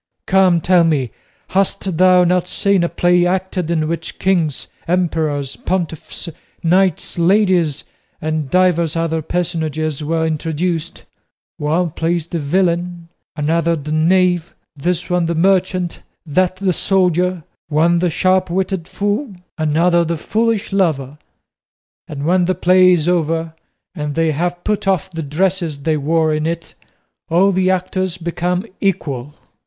[0.25, 1.11] Come, tell me,
[1.49, 6.27] hast thou not seen a play acted in which kings, emperors, pontiffs,
[6.63, 7.83] knights, ladies,
[8.19, 11.05] and divers other personages were introduced?
[11.57, 17.99] One plays the villain, another the knave, this one the merchant, that the soldier, one
[17.99, 21.19] the sharp witted fool, another the foolish lover;
[22.07, 23.53] and when the play is over,
[23.93, 26.73] and they have put off the dresses they wore in it,
[27.29, 29.35] all the actors become equal."